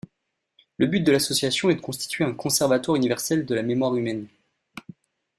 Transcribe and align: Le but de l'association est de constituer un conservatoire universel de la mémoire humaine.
Le 0.77 0.87
but 0.87 1.01
de 1.01 1.11
l'association 1.11 1.69
est 1.69 1.75
de 1.75 1.79
constituer 1.79 2.23
un 2.23 2.33
conservatoire 2.33 2.95
universel 2.95 3.45
de 3.45 3.53
la 3.53 3.61
mémoire 3.61 3.95
humaine. 3.95 4.25